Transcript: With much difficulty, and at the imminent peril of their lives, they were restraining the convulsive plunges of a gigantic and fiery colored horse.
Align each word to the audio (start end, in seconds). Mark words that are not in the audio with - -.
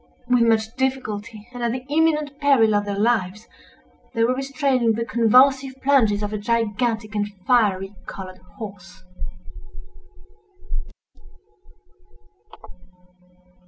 With 0.27 0.41
much 0.41 0.75
difficulty, 0.77 1.47
and 1.53 1.61
at 1.61 1.73
the 1.73 1.85
imminent 1.87 2.39
peril 2.39 2.73
of 2.73 2.85
their 2.85 2.97
lives, 2.97 3.47
they 4.15 4.23
were 4.23 4.33
restraining 4.33 4.93
the 4.93 5.05
convulsive 5.05 5.75
plunges 5.83 6.23
of 6.23 6.33
a 6.33 6.39
gigantic 6.39 7.13
and 7.13 7.27
fiery 7.45 7.93
colored 8.07 8.39
horse. 8.57 9.03